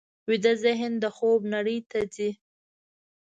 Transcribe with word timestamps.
ویده 0.29 0.53
ذهن 0.63 0.91
د 1.03 1.05
خوب 1.15 1.41
نړۍ 1.53 1.79
ته 1.89 1.99
ځي 2.13 2.29